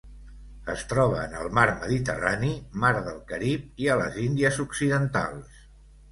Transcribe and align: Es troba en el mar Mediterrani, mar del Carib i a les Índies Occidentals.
Es 0.75 0.83
troba 0.91 1.17
en 1.23 1.33
el 1.41 1.49
mar 1.57 1.65
Mediterrani, 1.83 2.49
mar 2.83 2.91
del 3.09 3.19
Carib 3.33 3.83
i 3.83 3.91
a 3.93 3.97
les 3.99 4.17
Índies 4.23 4.57
Occidentals. 4.65 5.61